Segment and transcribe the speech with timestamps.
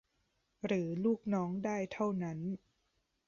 [0.65, 2.39] หรือลูกน้องได้เท่านั้น